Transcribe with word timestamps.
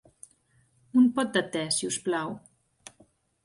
Un 1.03 1.11
pot 1.19 1.37
de 1.37 1.45
te, 1.57 1.63
si 1.77 1.93
us 1.93 2.01
plau. 2.09 2.35